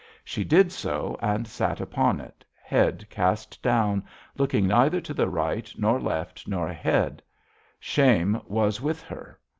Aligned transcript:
She 0.23 0.43
did 0.43 0.71
so 0.71 1.15
and 1.21 1.47
sat 1.47 1.79
upon 1.79 2.19
it, 2.19 2.43
head 2.59 3.07
cast 3.11 3.61
down, 3.61 4.03
looking 4.35 4.65
neither 4.65 4.99
to 4.99 5.13
the 5.13 5.29
right 5.29 5.71
nor 5.77 6.01
left 6.01 6.47
nor 6.47 6.67
ahead: 6.69 7.21
shame 7.79 8.41
was 8.47 8.81
with 8.81 9.03
her. 9.03 9.39